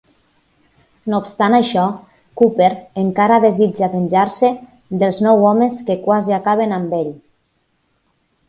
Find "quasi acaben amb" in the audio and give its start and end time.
6.09-7.01